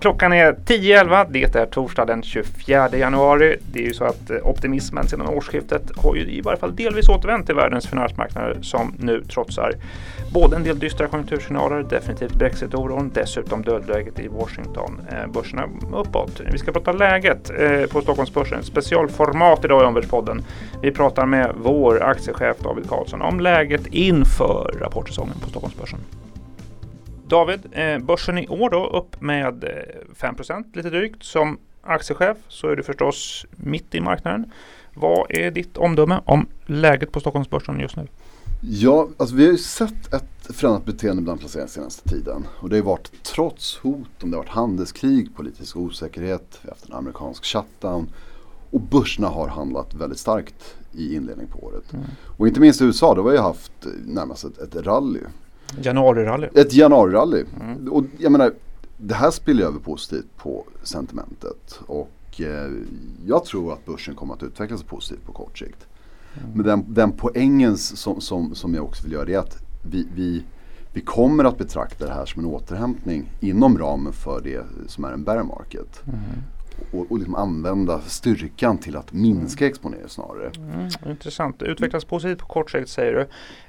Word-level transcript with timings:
Klockan 0.00 0.32
är 0.32 0.52
10.11. 0.52 1.26
Det 1.30 1.54
är 1.56 1.66
torsdag 1.66 2.04
den 2.04 2.22
24 2.22 2.88
januari. 2.96 3.56
Det 3.72 3.78
är 3.78 3.86
ju 3.86 3.94
så 3.94 4.04
att 4.04 4.30
eh, 4.30 4.36
optimismen 4.42 5.08
sedan 5.08 5.28
årsskiftet 5.28 5.82
har 5.96 6.14
ju 6.14 6.20
i 6.20 6.40
varje 6.40 6.58
fall 6.58 6.76
delvis 6.76 7.08
återvänt 7.08 7.46
till 7.46 7.54
världens 7.54 7.86
finansmarknader 7.86 8.58
som 8.62 8.94
nu 8.98 9.24
trotsar 9.24 9.72
både 10.34 10.56
en 10.56 10.64
del 10.64 10.78
dystra 10.78 11.06
konjunktursignaler, 11.06 11.82
definitivt 11.82 12.34
Brexit-oron, 12.34 13.10
dessutom 13.14 13.62
dödläget 13.62 14.20
i 14.20 14.28
Washington. 14.28 15.00
Eh, 15.10 15.32
börserna 15.32 15.68
uppåt. 15.92 16.40
Vi 16.52 16.58
ska 16.58 16.72
prata 16.72 16.92
läget 16.92 17.50
eh, 17.50 17.86
på 17.86 18.00
Stockholmsbörsen. 18.00 18.62
Specialformat 18.62 19.64
idag 19.64 19.82
i 19.82 19.86
Omvärldspodden. 19.86 20.42
Vi 20.82 20.90
pratar 20.90 21.26
med 21.26 21.50
vår 21.56 22.02
aktiechef 22.02 22.56
David 22.58 22.88
Karlsson 22.88 23.22
om 23.22 23.40
läget 23.40 23.86
inför 23.86 24.74
rapportsäsongen 24.80 25.34
på 25.40 25.48
Stockholmsbörsen. 25.50 25.98
David, 27.26 27.66
eh, 27.72 27.98
börsen 27.98 28.38
i 28.38 28.48
år 28.48 28.70
då 28.70 28.86
upp 28.86 29.20
med 29.20 29.64
5 30.14 30.34
eh, 30.50 30.58
lite 30.72 30.90
drygt. 30.90 31.22
Som 31.22 31.58
aktiechef 31.82 32.36
så 32.48 32.68
är 32.68 32.76
du 32.76 32.82
förstås 32.82 33.46
mitt 33.50 33.94
i 33.94 34.00
marknaden. 34.00 34.52
Vad 34.94 35.26
är 35.30 35.50
ditt 35.50 35.76
omdöme 35.76 36.20
om 36.24 36.46
läget 36.66 37.12
på 37.12 37.20
Stockholmsbörsen 37.20 37.80
just 37.80 37.96
nu? 37.96 38.06
Ja, 38.60 39.08
alltså 39.16 39.34
vi 39.36 39.44
har 39.44 39.52
ju 39.52 39.58
sett 39.58 40.14
ett 40.14 40.56
förändrat 40.56 40.84
beteende 40.84 41.22
bland 41.22 41.40
placerare 41.40 41.68
senaste 41.68 42.08
tiden. 42.08 42.46
Och 42.60 42.68
det 42.68 42.76
har 42.76 42.82
varit 42.82 43.12
trots 43.22 43.78
hot, 43.78 44.22
om 44.22 44.30
det 44.30 44.36
har 44.36 44.44
varit 44.44 44.52
handelskrig, 44.52 45.36
politisk 45.36 45.76
osäkerhet, 45.76 46.58
vi 46.62 46.68
har 46.68 46.74
haft 46.74 46.88
en 46.88 46.94
amerikansk 46.94 47.44
shutdown. 47.44 48.08
Och 48.70 48.80
börserna 48.80 49.28
har 49.28 49.48
handlat 49.48 49.94
väldigt 49.94 50.18
starkt 50.18 50.76
i 50.92 51.14
inledningen 51.14 51.52
på 51.52 51.66
året. 51.66 51.92
Mm. 51.92 52.04
Och 52.36 52.48
inte 52.48 52.60
minst 52.60 52.80
i 52.80 52.84
USA, 52.84 53.14
då 53.14 53.22
har 53.22 53.30
vi 53.30 53.38
haft 53.38 53.72
närmast 54.04 54.44
ett, 54.44 54.58
ett 54.58 54.86
rally 54.86 55.20
Januarirally. 55.82 56.48
Ett 56.54 56.72
januarirally. 56.72 57.44
Mm. 57.60 57.88
Och 57.88 58.04
jag 58.18 58.32
menar, 58.32 58.52
det 58.96 59.14
här 59.14 59.30
spiller 59.30 59.64
över 59.64 59.78
positivt 59.78 60.36
på 60.36 60.64
sentimentet. 60.82 61.80
Och 61.86 62.40
eh, 62.40 62.70
jag 63.26 63.44
tror 63.44 63.72
att 63.72 63.84
börsen 63.86 64.14
kommer 64.14 64.34
att 64.34 64.42
utvecklas 64.42 64.82
positivt 64.82 65.26
på 65.26 65.32
kort 65.32 65.58
sikt. 65.58 65.86
Mm. 66.34 66.50
Men 66.54 66.66
den, 66.66 66.84
den 66.88 67.12
poängen 67.12 67.76
som, 67.76 68.20
som, 68.20 68.54
som 68.54 68.74
jag 68.74 68.84
också 68.84 69.04
vill 69.04 69.12
göra 69.12 69.30
är 69.30 69.38
att 69.38 69.62
vi, 69.90 70.08
vi, 70.14 70.42
vi 70.92 71.00
kommer 71.00 71.44
att 71.44 71.58
betrakta 71.58 72.06
det 72.06 72.12
här 72.12 72.26
som 72.26 72.44
en 72.44 72.50
återhämtning 72.50 73.30
inom 73.40 73.78
ramen 73.78 74.12
för 74.12 74.40
det 74.40 74.64
som 74.86 75.04
är 75.04 75.12
en 75.12 75.24
bear 75.24 75.42
market. 75.42 76.02
Mm 76.06 76.18
och, 76.92 77.06
och 77.10 77.18
liksom 77.18 77.34
använda 77.34 78.00
styrkan 78.00 78.78
till 78.78 78.96
att 78.96 79.12
minska 79.12 79.66
exponering 79.66 80.08
snarare. 80.08 80.50
Mm, 80.56 80.88
intressant. 81.06 81.62
Utvecklas 81.62 82.04
positivt 82.04 82.38
på 82.38 82.46
kort 82.46 82.70
sikt 82.70 82.88
säger 82.88 83.12
du. 83.12 83.28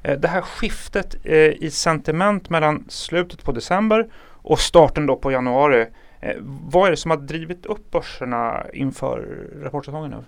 Eh, 0.09 0.19
det 0.19 0.27
här 0.27 0.41
skiftet 0.41 1.15
eh, 1.23 1.35
i 1.35 1.69
sentiment 1.71 2.49
mellan 2.49 2.85
slutet 2.87 3.43
på 3.43 3.51
december 3.51 4.09
och 4.25 4.59
starten 4.59 5.05
då 5.05 5.15
på 5.15 5.31
januari. 5.31 5.87
Eh, 6.19 6.35
vad 6.69 6.87
är 6.87 6.91
det 6.91 6.97
som 6.97 7.11
har 7.11 7.17
drivit 7.17 7.65
upp 7.65 7.91
börserna 7.91 8.63
inför 8.73 9.47
rapportsäsongen 9.63 10.11
nu? 10.11 10.23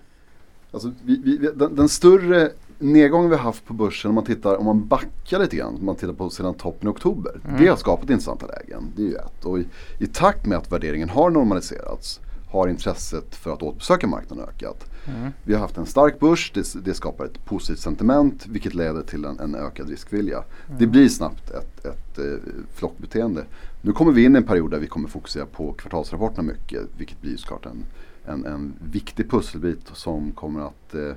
Alltså, 0.70 0.92
vi, 1.04 1.22
vi, 1.24 1.50
den, 1.54 1.76
den, 1.76 1.88
större 1.88 2.50
nedgången 2.78 3.30
vi 3.30 3.36
har 3.36 3.42
haft 3.42 3.66
på 3.66 3.74
börsen 3.74 4.08
om 4.08 4.14
man 4.14 4.24
tittar, 4.24 4.56
om 4.56 4.64
man 4.64 4.86
backar 4.86 5.38
lite 5.38 5.56
grann, 5.56 5.74
om 5.74 5.86
man 5.86 5.96
tittar 5.96 6.12
på 6.12 6.30
sedan 6.30 6.54
toppen 6.54 6.88
i 6.88 6.92
oktober. 6.92 7.40
Mm. 7.44 7.60
Det 7.60 7.68
har 7.68 7.76
skapat 7.76 8.10
intressanta 8.10 8.46
lägen. 8.46 8.92
Det 8.96 9.02
är 9.02 9.06
ju 9.06 9.14
ett. 9.14 9.44
Och 9.44 9.58
i, 9.58 9.66
i 9.98 10.06
takt 10.06 10.46
med 10.46 10.58
att 10.58 10.72
värderingen 10.72 11.08
har 11.08 11.30
normaliserats 11.30 12.20
har 12.50 12.68
intresset 12.68 13.34
för 13.34 13.52
att 13.52 13.62
återbesöka 13.62 14.06
marknaden 14.06 14.44
ökat. 14.48 14.84
Mm. 15.06 15.30
Vi 15.44 15.54
har 15.54 15.60
haft 15.60 15.76
en 15.76 15.86
stark 15.86 16.20
börs, 16.20 16.52
det, 16.54 16.84
det, 16.84 16.94
skapar 16.94 17.24
ett 17.24 17.44
positivt 17.44 17.78
sentiment 17.78 18.46
vilket 18.46 18.74
leder 18.74 19.02
till 19.02 19.24
en, 19.24 19.40
en 19.40 19.54
ökad 19.54 19.88
riskvilja. 19.88 20.36
Mm. 20.36 20.78
Det 20.78 20.86
blir 20.86 21.08
snabbt 21.08 21.50
ett, 21.50 21.84
ett, 21.84 22.18
ett 22.18 22.18
eh, 22.18 22.52
flockbeteende. 22.74 23.44
Nu 23.82 23.92
kommer 23.92 24.12
vi 24.12 24.24
in 24.24 24.34
i 24.34 24.38
en 24.38 24.44
period 24.44 24.70
där 24.70 24.78
vi 24.78 24.86
kommer 24.86 25.08
fokusera 25.08 25.46
på 25.46 25.72
kvartalsrapporterna 25.72 26.42
mycket 26.42 26.82
vilket 26.96 27.20
blir 27.20 27.36
såklart 27.36 27.66
en, 27.66 27.84
en, 28.26 28.46
en 28.46 28.74
viktig 28.92 29.30
pusselbit 29.30 29.90
som 29.92 30.32
kommer 30.32 30.60
att 30.60 30.94
eh, 30.94 31.12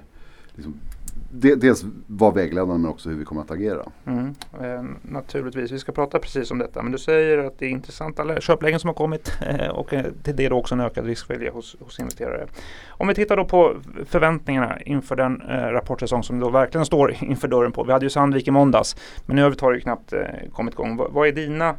liksom 0.56 0.80
dels 1.34 1.86
vara 2.08 2.32
vägledande 2.32 2.78
men 2.78 2.92
också 2.92 3.10
hur 3.10 3.16
vi 3.16 3.26
kommer 3.26 3.42
att 3.42 3.52
agera. 3.52 3.86
Mm, 4.06 4.36
eh, 4.62 4.84
naturligtvis, 5.02 5.72
vi 5.72 5.80
ska 5.80 5.92
prata 5.92 6.20
precis 6.20 6.52
om 6.52 6.58
detta. 6.58 6.82
Men 6.84 6.92
du 6.92 6.98
säger 6.98 7.38
att 7.38 7.60
det 7.60 7.66
är 7.66 7.70
intressanta 7.70 8.42
köplägen 8.42 8.80
som 8.80 8.88
har 8.88 8.96
kommit 8.96 9.38
eh, 9.42 9.68
och 9.68 9.94
eh, 9.94 10.06
till 10.24 10.36
det 10.36 10.50
då 10.50 10.58
också 10.58 10.76
en 10.76 10.82
ökad 10.82 11.06
riskvilja 11.06 11.52
hos, 11.52 11.76
hos 11.80 12.00
investerare. 12.00 12.48
Om 12.88 13.08
vi 13.08 13.14
tittar 13.14 13.38
då 13.38 13.46
på 13.46 13.76
förväntningarna 14.06 14.82
inför 14.82 15.16
den 15.16 15.42
eh, 15.42 15.56
rapportsäsong 15.56 16.24
som 16.24 16.40
då 16.40 16.50
verkligen 16.50 16.86
står 16.86 17.16
inför 17.24 17.48
dörren 17.48 17.72
på. 17.72 17.84
Vi 17.84 17.92
hade 17.92 18.06
ju 18.06 18.10
Sandvik 18.10 18.48
i 18.48 18.52
måndags 18.52 18.96
men 19.26 19.36
nu 19.36 19.44
har 19.44 19.72
vi 19.74 19.82
knappt 19.82 20.14
eh, 20.14 20.22
kommit 20.54 20.74
igång. 20.74 20.98
V 20.98 21.04
vad 21.10 21.28
är 21.28 21.32
dina 21.32 21.70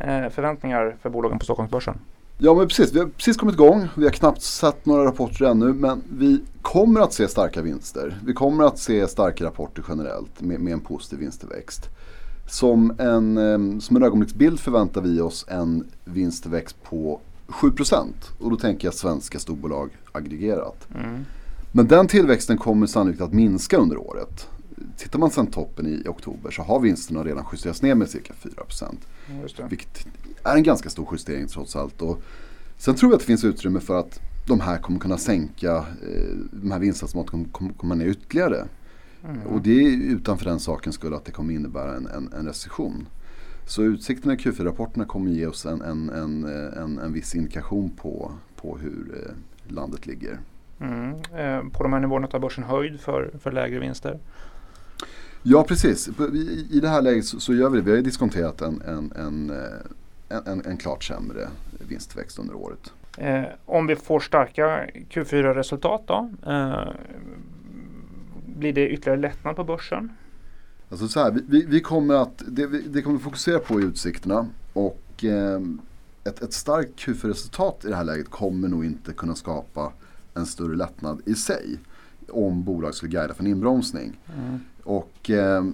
eh, 0.00 0.28
förväntningar 0.28 0.96
för 1.02 1.10
bolagen 1.10 1.38
på 1.38 1.44
Stockholmsbörsen? 1.44 1.98
Ja 2.38 2.54
men 2.54 2.68
precis, 2.68 2.92
vi 2.92 2.98
har 2.98 3.06
precis 3.06 3.36
kommit 3.36 3.54
igång. 3.54 3.88
Vi 3.94 4.04
har 4.04 4.10
knappt 4.10 4.42
sett 4.42 4.86
några 4.86 5.04
rapporter 5.04 5.44
ännu 5.44 5.72
men 5.72 6.02
vi 6.08 6.40
kommer 6.62 7.00
att 7.00 7.12
se 7.12 7.28
starka 7.28 7.62
vinster. 7.62 8.20
Vi 8.24 8.32
kommer 8.32 8.64
att 8.64 8.78
se 8.78 9.08
starka 9.08 9.44
rapporter 9.44 9.84
generellt 9.88 10.40
med, 10.40 10.60
med 10.60 10.72
en 10.72 10.80
positiv 10.80 11.18
vinsttillväxt. 11.18 11.88
Som 12.48 12.92
en, 12.98 13.80
som 13.80 13.96
en 13.96 14.02
ögonblicksbild 14.02 14.60
förväntar 14.60 15.00
vi 15.00 15.20
oss 15.20 15.46
en 15.48 15.86
vinsttillväxt 16.04 16.76
på 16.82 17.20
7% 17.48 18.04
och 18.38 18.50
då 18.50 18.56
tänker 18.56 18.86
jag 18.86 18.94
svenska 18.94 19.38
storbolag 19.38 19.90
aggregerat. 20.12 20.88
Mm. 20.94 21.24
Men 21.72 21.86
den 21.86 22.08
tillväxten 22.08 22.58
kommer 22.58 22.86
sannolikt 22.86 23.22
att 23.22 23.32
minska 23.32 23.76
under 23.76 23.96
året. 23.96 24.48
Tittar 24.96 25.18
man 25.18 25.30
sedan 25.30 25.46
toppen 25.46 25.86
i 25.86 26.08
oktober 26.08 26.50
så 26.50 26.62
har 26.62 26.80
vinsterna 26.80 27.24
redan 27.24 27.44
justerats 27.52 27.82
ner 27.82 27.94
med 27.94 28.10
cirka 28.10 28.34
4%. 28.42 28.96
Mm, 29.30 29.68
vilket 29.68 30.06
är 30.42 30.56
en 30.56 30.62
ganska 30.62 30.90
stor 30.90 31.08
justering 31.12 31.46
trots 31.46 31.76
allt. 31.76 32.02
Och 32.02 32.22
sen 32.76 32.94
tror 32.94 33.12
jag 33.12 33.14
att 33.14 33.20
det 33.20 33.26
finns 33.26 33.44
utrymme 33.44 33.80
för 33.80 34.00
att 34.00 34.20
de 34.46 34.60
här 34.60 34.78
kommer 34.78 34.98
kunna 34.98 35.18
sänka, 35.18 35.76
eh, 35.76 36.34
de 36.50 36.70
här 36.70 36.78
vinstautomaterna 36.78 37.44
kommer 37.52 37.72
komma 37.72 37.94
ner 37.94 38.06
ytterligare. 38.06 38.64
Mm. 39.24 39.42
Och 39.42 39.60
det 39.60 39.70
är 39.70 40.12
utanför 40.12 40.44
den 40.44 40.60
saken 40.60 40.92
skulle 40.92 41.16
att 41.16 41.24
det 41.24 41.32
kommer 41.32 41.54
innebära 41.54 41.96
en, 41.96 42.06
en, 42.06 42.32
en 42.32 42.46
recession. 42.46 43.06
Så 43.66 43.82
utsikterna 43.82 44.34
i 44.34 44.36
Q4-rapporterna 44.36 45.04
kommer 45.04 45.30
ge 45.30 45.46
oss 45.46 45.66
en, 45.66 45.82
en, 45.82 46.10
en, 46.10 46.44
en, 46.76 46.98
en 46.98 47.12
viss 47.12 47.34
indikation 47.34 47.90
på, 47.90 48.32
på 48.56 48.78
hur 48.78 49.24
eh, 49.24 49.74
landet 49.74 50.06
ligger. 50.06 50.38
Mm. 50.80 51.10
Eh, 51.10 51.70
på 51.72 51.82
de 51.82 51.92
här 51.92 52.00
nivåerna 52.00 52.26
tar 52.26 52.38
börsen 52.38 52.64
höjd 52.64 53.00
för, 53.00 53.30
för 53.42 53.52
lägre 53.52 53.78
vinster? 53.78 54.18
Ja 55.42 55.64
precis. 55.64 56.08
I, 56.70 56.80
det 56.80 56.88
här 56.88 57.02
läget 57.02 57.24
så, 57.24 57.40
så, 57.40 57.54
gör 57.54 57.70
vi 57.70 57.78
det. 57.78 57.84
Vi 57.84 57.90
har 57.90 57.96
ju 57.96 58.02
diskonterat 58.02 58.60
en, 58.60 58.82
en, 58.86 59.12
en, 59.16 59.50
eh, 59.50 60.42
en, 60.52 60.66
en 60.66 60.76
klart 60.76 61.04
sämre 61.04 61.48
vinstväxt 61.88 62.38
under 62.38 62.54
året. 62.54 62.92
Eh, 63.18 63.44
om 63.64 63.86
vi 63.86 63.96
får 63.96 64.20
starka 64.20 64.86
Q4-resultat 65.10 66.02
då? 66.06 66.30
Eh, 66.46 66.88
blir 68.46 68.72
det 68.72 68.88
ytterligare 68.88 69.20
lättnad 69.20 69.56
på 69.56 69.64
börsen? 69.64 70.12
Alltså 70.90 71.08
så 71.08 71.20
här, 71.20 71.38
vi, 71.48 71.66
vi 71.68 71.80
kommer 71.80 72.14
att, 72.14 72.42
det, 72.46 72.66
det 72.66 73.02
kommer 73.02 73.18
vi 73.18 73.24
fokusera 73.24 73.58
på 73.58 73.80
i 73.80 73.84
utsikterna 73.84 74.46
och 74.72 75.24
eh, 75.24 75.60
ett, 76.24 76.42
ett 76.42 76.52
starkt 76.52 76.90
Q4-resultat 77.00 77.84
i 77.84 77.88
det 77.88 77.96
här 77.96 78.04
läget 78.04 78.30
kommer 78.30 78.68
nog 78.68 78.84
inte 78.84 79.12
kunna 79.12 79.34
skapa 79.34 79.92
en 80.34 80.46
större 80.46 80.76
lättnad 80.76 81.22
i 81.26 81.34
sig 81.34 81.78
om 82.28 82.64
bolag 82.64 82.94
skulle 82.94 83.12
guida 83.12 83.34
för 83.34 83.42
en 83.42 83.50
inbromsning. 83.50 84.20
Mm. 84.38 84.60
Och 84.86 85.30
eh, 85.30 85.64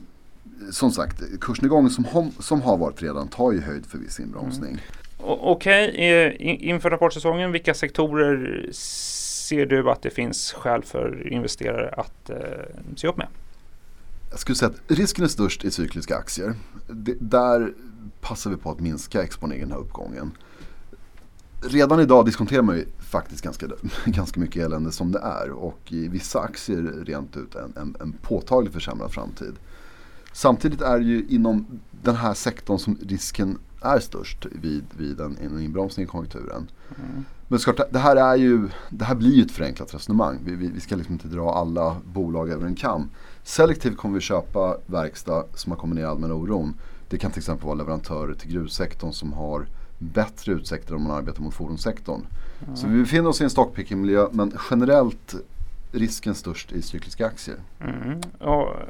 som 0.71 0.91
sagt, 0.91 1.23
kursnedgången 1.41 1.91
som, 1.91 2.33
som 2.39 2.63
har 2.63 2.77
varit 2.77 3.03
redan 3.03 3.29
tar 3.29 3.53
ju 3.53 3.61
höjd 3.61 3.87
för 3.87 3.99
viss 3.99 4.21
inbromsning. 4.21 4.71
Mm. 4.71 4.81
Okej, 5.25 5.89
okay. 5.89 6.55
inför 6.55 6.91
rapportsäsongen, 6.91 7.53
vilka 7.53 7.75
sektorer 7.75 8.69
ser 8.73 9.67
du 9.67 9.91
att 9.91 10.03
det 10.03 10.11
finns 10.11 10.53
skäl 10.53 10.83
för 10.83 11.33
investerare 11.33 11.95
att 11.97 12.31
eh, 12.31 12.37
se 12.97 13.09
upp 13.09 13.17
med? 13.17 13.27
Jag 14.31 14.39
skulle 14.39 14.57
säga 14.57 14.71
att 14.71 14.99
risken 14.99 15.25
är 15.25 15.29
störst 15.29 15.65
i 15.65 15.71
cykliska 15.71 16.17
aktier. 16.17 16.55
Det, 16.89 17.15
där 17.21 17.73
passar 18.21 18.51
vi 18.51 18.57
på 18.57 18.71
att 18.71 18.81
minska 18.81 19.23
exponeringen 19.23 19.71
här 19.71 19.79
uppgången. 19.79 20.33
Redan 21.63 22.01
idag 22.01 22.25
diskonterar 22.25 22.63
man 22.63 22.77
ju 22.77 22.87
faktiskt 22.99 23.45
ganska, 23.45 23.67
ganska 24.05 24.41
mycket 24.41 24.65
elände 24.65 24.93
som 24.93 25.13
det 25.13 25.19
är 25.19 25.51
och 25.51 25.93
i 25.93 26.09
vissa 26.09 26.41
aktier 26.41 27.05
rent 27.07 27.37
ut 27.37 27.55
en, 27.55 27.73
en, 27.77 27.97
en 28.01 28.13
påtaglig 28.13 28.73
försämrad 28.73 29.13
framtid. 29.13 29.55
Samtidigt 30.33 30.81
är 30.81 30.99
det 30.99 31.05
ju 31.05 31.27
inom 31.29 31.67
den 31.91 32.17
här 32.17 32.35
sektorn 32.35 32.79
som 32.79 32.99
risken 33.07 33.59
är 33.81 33.99
störst 33.99 34.47
vid, 34.63 34.85
vid 34.97 35.21
en, 35.21 35.37
en 35.45 35.61
inbromsning 35.61 36.05
i 36.05 36.07
konjunkturen. 36.07 36.71
Mm. 36.99 37.25
Men 37.49 37.59
såklart, 37.59 37.93
det 37.93 37.99
här, 37.99 38.17
är 38.17 38.37
ju, 38.37 38.69
det 38.91 39.05
här 39.05 39.15
blir 39.15 39.35
ju 39.35 39.43
ett 39.43 39.51
förenklat 39.51 39.95
resonemang. 39.95 40.39
Vi, 40.45 40.55
vi, 40.55 40.69
vi, 40.69 40.81
ska 40.81 40.97
liksom 40.97 41.13
inte 41.13 41.29
dra 41.29 41.55
alla 41.55 41.97
bolag 42.05 42.51
över 42.51 42.67
en 42.67 42.75
kam. 42.75 43.11
Selektivt 43.43 43.97
kommer 43.97 44.15
vi 44.15 44.21
köpa 44.21 44.77
verkstad 44.87 45.45
som 45.55 45.73
har 45.73 45.79
kommit 45.79 45.97
ner 45.97 46.05
allmänna 46.05 46.35
oron. 46.35 46.75
Det 47.09 47.19
kan 47.19 47.31
till 47.31 47.41
exempel 47.41 47.67
vara 47.67 47.75
leverantörer 47.75 48.35
till 48.35 48.53
grussektorn 48.53 49.13
som 49.13 49.33
har 49.33 49.67
bättre 50.03 50.53
utsikter 50.53 50.95
om 50.95 51.03
man 51.03 51.17
arbetar 51.17 51.43
mot 51.43 51.55
fordonssektorn. 51.55 52.27
Mm. 52.65 52.77
Så 52.77 52.87
vi 52.87 53.01
befinner 53.01 53.29
oss 53.29 53.41
i 53.41 53.45
en 53.45 53.51
stockpicking-miljö 53.51 54.27
men 54.33 54.53
generellt 54.71 55.35
risken 55.93 56.35
störst 56.35 56.73
i 56.73 56.83
cykliska 56.83 57.27
aktier. 57.27 57.57
Mm. 57.81 58.21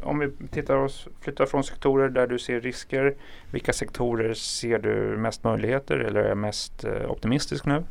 om 0.03 0.19
vi 0.19 0.49
tittar 0.51 0.77
oss, 0.77 1.09
flyttar 1.21 1.47
från 1.47 1.65
sektorer 1.65 2.09
där 2.09 2.27
du 2.27 2.39
ser 2.39 2.61
risker. 2.61 3.15
Vilka 3.51 3.73
sektorer 3.73 4.35
ser 4.35 4.79
du 4.79 5.17
mest 5.17 5.45
möjligheter 5.45 5.99
eller 5.99 6.21
är 6.21 6.35
mest 6.35 6.85
eh, 6.85 7.11
optimistisk 7.11 7.67
nu? 7.67 7.85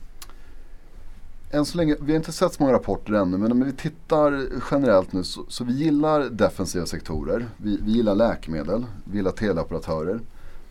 Än 1.54 1.66
så 1.66 1.78
länge, 1.78 1.96
vi 2.02 2.12
har 2.12 2.18
inte 2.18 2.32
sett 2.32 2.54
så 2.54 2.64
många 2.64 2.74
rapporter 2.74 3.14
ännu 3.14 3.38
men 3.38 3.52
om 3.52 3.64
vi 3.64 3.72
tittar 3.72 4.48
generellt 4.72 5.14
nu 5.14 5.24
så, 5.24 5.46
så 5.48 5.64
vi 5.64 5.74
gillar 5.74 6.22
defensiva 6.30 6.86
sektorer. 6.86 7.46
Vi, 7.58 7.80
vi, 7.84 7.92
gillar 7.92 8.16
läkemedel, 8.16 8.86
vi 9.04 9.18
gillar 9.18 9.32
teleoperatörer. 9.32 10.20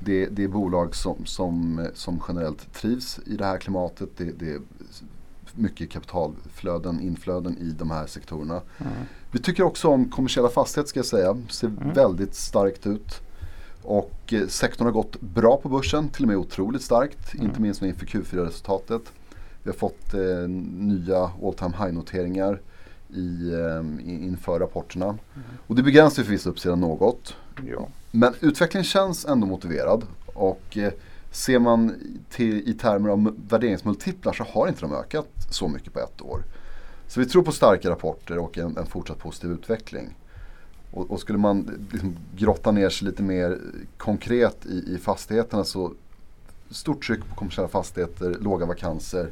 Det, 0.02 0.26
det 0.26 0.44
är 0.44 0.48
bolag 0.48 0.94
som, 0.94 1.26
som, 1.26 1.86
som 1.94 2.22
generellt 2.28 2.72
trivs 2.72 3.20
i 3.26 3.36
det 3.36 3.44
här 3.44 3.58
klimatet. 3.58 4.08
Det, 4.16 4.24
det 4.24 4.52
är 4.52 4.60
mycket 5.54 5.90
kapitalflöden, 5.90 7.00
inflöden 7.00 7.58
i 7.58 7.70
de 7.70 7.90
här 7.90 8.06
sektorerna. 8.06 8.60
Mm. 8.78 8.92
Vi 9.30 9.38
tycker 9.38 9.62
också 9.62 9.88
om 9.88 10.10
kommersiella 10.10 10.48
fastigheter 10.48 10.88
ska 10.88 10.98
jag 10.98 11.06
säga. 11.06 11.36
Ser 11.48 11.66
mm. 11.66 11.92
väldigt 11.94 12.34
starkt 12.34 12.86
ut. 12.86 13.20
Och 13.82 14.32
eh, 14.32 14.46
sektorn 14.46 14.86
har 14.86 14.92
gått 14.92 15.20
bra 15.20 15.56
på 15.56 15.68
börsen, 15.68 16.08
till 16.08 16.24
och 16.24 16.28
med 16.28 16.36
otroligt 16.36 16.82
starkt. 16.82 17.34
Mm. 17.34 17.46
Inte 17.46 17.60
minst 17.60 17.82
inför 17.82 18.06
Q4-resultatet. 18.06 19.02
Vi 19.62 19.70
har 19.70 19.76
fått 19.76 20.14
eh, 20.14 20.48
nya 20.48 21.30
all 21.42 21.54
time 21.54 21.72
high-noteringar 21.78 22.60
i, 23.08 23.52
eh, 23.52 24.24
inför 24.24 24.60
rapporterna. 24.60 25.06
Mm. 25.06 25.18
Och 25.66 25.74
det 25.74 25.82
begränsar 25.82 26.22
förvisso 26.22 26.50
uppsidan 26.50 26.80
något. 26.80 27.36
Ja. 27.66 27.88
Men 28.10 28.34
utvecklingen 28.40 28.84
känns 28.84 29.24
ändå 29.24 29.46
motiverad. 29.46 30.06
Och 30.26 30.76
eh, 30.76 30.92
ser 31.30 31.58
man 31.58 31.94
till, 32.30 32.68
i 32.68 32.74
termer 32.74 33.10
av 33.10 33.36
värderingsmultiplar 33.48 34.32
så 34.32 34.44
har 34.44 34.68
inte 34.68 34.80
de 34.80 34.94
ökat 34.94 35.28
så 35.50 35.68
mycket 35.68 35.92
på 35.92 36.00
ett 36.00 36.22
år. 36.22 36.42
Så 37.08 37.20
vi 37.20 37.26
tror 37.26 37.42
på 37.42 37.52
starka 37.52 37.90
rapporter 37.90 38.38
och 38.38 38.58
en, 38.58 38.76
en 38.76 38.86
fortsatt 38.86 39.18
positiv 39.18 39.50
utveckling. 39.50 40.16
Och, 40.90 41.10
och 41.10 41.20
skulle 41.20 41.38
man 41.38 41.86
liksom 41.92 42.16
grotta 42.36 42.70
ner 42.70 42.90
sig 42.90 43.08
lite 43.08 43.22
mer 43.22 43.58
konkret 43.96 44.66
i, 44.66 44.94
i 44.94 44.98
fastigheterna 44.98 45.64
så 45.64 45.92
stort 46.70 47.06
tryck 47.06 47.28
på 47.28 47.34
kommersiella 47.34 47.68
fastigheter, 47.68 48.36
låga 48.40 48.66
vakanser 48.66 49.30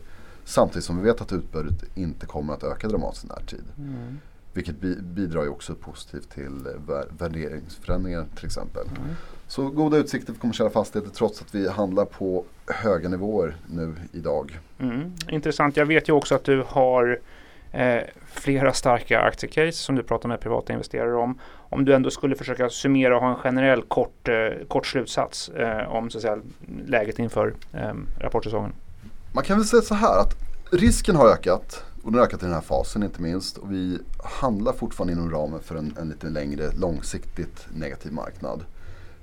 Samtidigt 0.49 0.85
som 0.85 0.97
vi 0.97 1.03
vet 1.03 1.21
att 1.21 1.33
utbudet 1.33 1.85
inte 1.95 2.27
kommer 2.27 2.55
att 2.55 2.65
öka 2.65 2.89
dramatiskt 2.89 3.25
i 3.25 3.29
närtid. 3.29 3.65
Mm. 3.79 4.19
Vilket 4.53 4.81
bi 4.81 4.97
bidrar 5.03 5.43
ju 5.43 5.49
också 5.49 5.75
positivt 5.75 6.31
till 6.31 6.67
eh, 6.67 6.73
värderingsförändringar 7.19 8.27
till 8.37 8.47
exempel. 8.47 8.87
Mm. 8.87 9.17
Så 9.47 9.69
goda 9.69 9.97
utsikter 9.97 10.33
för 10.33 10.41
kommersiella 10.41 10.71
fastigheter 10.71 11.15
trots 11.15 11.43
att 11.43 11.55
vi 11.55 11.69
handlar 11.69 12.05
på 12.05 12.45
höga 12.67 13.09
nivåer 13.09 13.57
nu 13.67 13.95
idag. 14.13 14.59
Mm. 14.79 15.13
Intressant. 15.29 15.77
Jag 15.77 15.87
vet 15.87 16.09
ju 16.09 16.13
också 16.13 16.35
att 16.35 16.45
du 16.45 16.65
har 16.67 17.19
eh, 17.73 18.01
flera 18.33 18.73
starka 18.73 19.21
aktiecase 19.21 19.73
som 19.73 19.95
du 19.95 20.03
pratar 20.03 20.29
med 20.29 20.41
privata 20.41 20.73
investerare 20.73 21.17
om. 21.17 21.39
Om 21.71 21.85
du 21.85 21.95
ändå 21.95 22.11
skulle 22.11 22.37
försöka 22.37 22.71
summera 22.71 23.17
och 23.17 23.23
ha 23.23 23.31
en 23.31 23.37
generell 23.37 23.83
kort, 23.83 24.29
eh, 24.29 24.67
kort 24.69 24.87
slutsats 24.87 25.49
eh, 25.49 25.95
om 25.95 26.11
så 26.11 26.19
att 26.19 26.23
säga, 26.23 26.39
läget 26.87 27.19
inför 27.19 27.55
eh, 27.73 27.93
rapportsäsongen. 28.21 28.73
Man 29.33 29.45
kan 29.45 29.57
väl 29.57 29.67
säga 29.67 29.83
så 29.83 29.95
här 29.95 30.21
att 30.21 30.37
risken 30.73 31.17
har 31.17 31.29
ökat 31.29 31.85
och 32.09 32.13
den 32.13 32.19
har 32.19 32.27
ökat 32.27 32.43
i 32.43 32.45
den 32.45 32.55
här 32.55 32.61
fasen 32.61 33.03
inte 33.03 33.23
minst. 33.23 33.59
Och 33.59 33.73
vi 33.73 33.99
handlar 34.25 34.73
fortfarande 34.73 35.13
inom 35.13 35.31
ramen 35.31 35.61
för 35.61 35.75
en, 35.75 35.95
en 36.01 36.09
lite 36.09 36.29
längre 36.29 36.73
långsiktigt 36.73 37.67
negativ 37.75 38.13
marknad. 38.13 38.65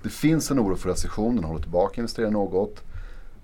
Det 0.04 0.10
finns 0.10 0.52
en 0.52 0.60
oro 0.60 0.76
för 0.76 0.90
recession, 0.90 1.36
den 1.36 1.44
håller 1.44 1.62
tillbaka 1.62 2.02
investeringar 2.02 2.32
något. 2.32 2.84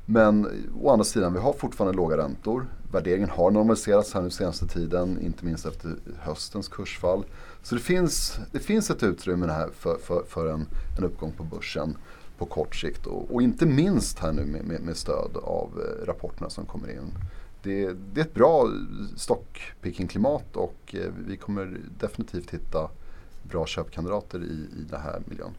Men 0.06 0.48
å 0.82 0.90
andra 0.90 1.04
sidan, 1.04 1.34
vi 1.34 1.40
har 1.40 1.54
fortfarande 1.54 1.98
låga 1.98 2.18
räntor. 2.18 2.66
Värderingen 2.92 3.30
har 3.30 3.52
normaliserats 3.52 4.14
här 4.14 4.22
nu 4.22 4.30
senaste 4.30 4.68
tiden, 4.68 5.22
inte 5.22 5.46
minst 5.46 5.66
efter 5.66 5.96
höstens 6.20 6.68
kursfall. 6.68 7.26
Så 7.64 7.76
det 7.76 7.82
finns, 7.82 8.40
det 8.52 8.60
finns 8.60 8.90
ett 8.90 9.04
utrymme 9.04 9.48
här 9.48 9.70
för, 9.74 9.98
för, 9.98 10.24
för 10.28 10.48
en, 10.48 10.66
en 10.98 11.04
uppgång 11.04 11.32
på 11.32 11.44
börsen 11.44 11.98
på 12.38 12.46
kort 12.46 12.76
sikt 12.76 13.06
och, 13.06 13.36
och 13.36 13.42
inte 13.42 13.66
minst 13.66 14.20
här 14.20 14.32
nu 14.32 14.46
med, 14.46 14.66
med, 14.66 14.82
med 14.82 14.98
stöd 14.98 15.38
av 15.44 15.70
eh, 15.80 16.06
rapporterna 16.06 16.50
som 16.50 16.66
kommer 16.66 16.92
in. 16.92 17.14
Det, 17.64 17.94
det 18.14 18.22
är 18.22 18.26
ett 18.26 18.34
bra 18.34 18.70
stockpicking-klimat 19.16 20.56
och 20.56 20.76
eh, 20.94 21.00
vi 21.28 21.38
kommer 21.38 21.78
definitivt 22.00 22.52
hitta 22.52 22.90
bra 23.44 23.66
köpkandidater 23.66 24.40
i, 24.40 24.68
i 24.80 24.86
den 24.90 25.02
här 25.02 25.22
miljön. 25.26 25.52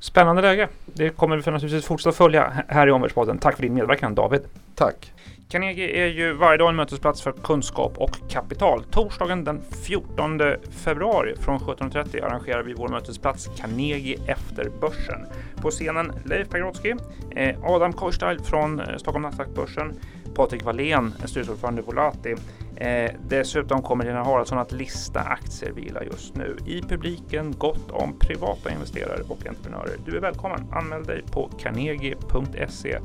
Spännande 0.00 0.42
läge. 0.42 0.68
Det 0.84 1.10
kommer 1.10 1.36
vi 1.36 1.50
naturligtvis 1.50 1.84
fortsätta 1.84 2.12
följa 2.12 2.64
här 2.68 2.86
i 2.86 2.90
Omvärldspodden. 2.90 3.38
Tack 3.38 3.56
för 3.56 3.62
din 3.62 3.74
medverkan 3.74 4.14
David. 4.14 4.42
Tack. 4.74 5.12
Carnegie 5.50 6.04
är 6.04 6.06
ju 6.06 6.32
varje 6.32 6.58
dag 6.58 6.68
en 6.68 6.76
mötesplats 6.76 7.22
för 7.22 7.32
kunskap 7.32 7.92
och 7.96 8.30
kapital. 8.30 8.84
Torsdagen 8.90 9.44
den 9.44 9.60
14 9.86 10.40
februari 10.70 11.34
från 11.36 11.58
17.30 11.58 12.24
arrangerar 12.24 12.62
vi 12.62 12.74
vår 12.74 12.88
mötesplats 12.88 13.50
Carnegie 13.56 14.18
efter 14.26 14.70
börsen. 14.80 15.26
På 15.56 15.70
scenen 15.70 16.12
Leif 16.24 16.48
Pagrotsky, 16.48 16.94
eh, 17.36 17.64
Adam 17.64 17.92
Korstal 17.92 18.40
från 18.40 18.80
eh, 18.80 18.96
Stockholm 18.96 19.22
Nasdaq-börsen, 19.22 19.94
Patrik 20.34 20.64
Wallén, 20.64 21.14
styrelseordförande 21.24 21.82
i 21.82 21.84
Volati. 21.84 22.34
Eh, 22.76 23.10
dessutom 23.28 23.82
kommer 23.82 24.04
Lena 24.04 24.24
Haraldsson 24.24 24.58
att 24.58 24.72
lista 24.72 25.20
aktier 25.20 25.72
vi 25.72 25.82
gillar 25.82 26.02
just 26.02 26.36
nu. 26.36 26.56
I 26.66 26.82
publiken 26.82 27.54
gott 27.58 27.90
om 27.90 28.18
privata 28.18 28.70
investerare 28.70 29.22
och 29.28 29.46
entreprenörer. 29.46 29.96
Du 30.06 30.16
är 30.16 30.20
välkommen. 30.20 30.66
Anmäl 30.72 31.04
dig 31.04 31.22
på 31.32 31.50
carnegie.se 31.58 32.98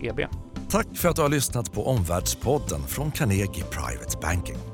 eb. 0.00 0.20
Tack 0.70 0.86
för 0.96 1.08
att 1.08 1.16
du 1.16 1.22
har 1.22 1.28
lyssnat 1.28 1.72
på 1.72 1.86
Omvärldspodden 1.86 2.80
från 2.80 3.10
Carnegie 3.10 3.64
Private 3.64 4.18
Banking. 4.22 4.73